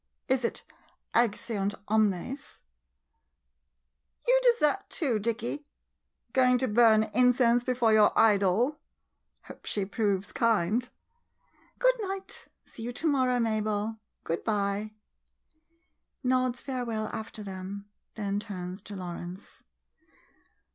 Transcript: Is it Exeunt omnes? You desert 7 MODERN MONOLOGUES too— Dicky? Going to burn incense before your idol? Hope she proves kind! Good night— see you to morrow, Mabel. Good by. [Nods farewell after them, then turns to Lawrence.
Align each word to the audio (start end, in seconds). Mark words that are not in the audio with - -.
Is 0.27 0.43
it 0.43 0.63
Exeunt 1.13 1.75
omnes? 1.87 2.63
You 4.27 4.39
desert 4.41 4.51
7 4.57 4.69
MODERN 4.69 4.77
MONOLOGUES 4.79 4.83
too— 4.89 5.19
Dicky? 5.19 5.67
Going 6.33 6.57
to 6.57 6.67
burn 6.67 7.03
incense 7.13 7.63
before 7.63 7.93
your 7.93 8.11
idol? 8.17 8.79
Hope 9.43 9.67
she 9.67 9.85
proves 9.85 10.31
kind! 10.31 10.89
Good 11.77 11.95
night— 12.01 12.47
see 12.65 12.81
you 12.81 12.91
to 12.93 13.05
morrow, 13.05 13.39
Mabel. 13.39 13.99
Good 14.23 14.43
by. 14.43 14.95
[Nods 16.23 16.61
farewell 16.61 17.07
after 17.13 17.43
them, 17.43 17.87
then 18.15 18.39
turns 18.39 18.81
to 18.81 18.95
Lawrence. 18.95 19.61